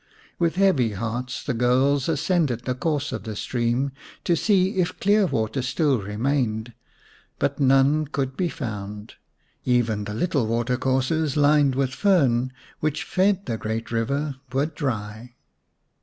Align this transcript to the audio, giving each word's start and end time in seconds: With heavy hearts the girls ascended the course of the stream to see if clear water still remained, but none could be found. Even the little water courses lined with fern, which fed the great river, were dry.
With 0.39 0.55
heavy 0.55 0.93
hearts 0.93 1.43
the 1.43 1.53
girls 1.53 2.09
ascended 2.09 2.65
the 2.65 2.73
course 2.73 3.11
of 3.11 3.21
the 3.21 3.35
stream 3.35 3.91
to 4.23 4.35
see 4.35 4.77
if 4.77 4.99
clear 4.99 5.27
water 5.27 5.61
still 5.61 5.99
remained, 6.01 6.73
but 7.37 7.59
none 7.59 8.07
could 8.07 8.35
be 8.35 8.49
found. 8.49 9.13
Even 9.63 10.05
the 10.05 10.15
little 10.15 10.47
water 10.47 10.75
courses 10.77 11.37
lined 11.37 11.75
with 11.75 11.93
fern, 11.93 12.51
which 12.79 13.03
fed 13.03 13.45
the 13.45 13.57
great 13.59 13.91
river, 13.91 14.37
were 14.51 14.65
dry. 14.65 15.35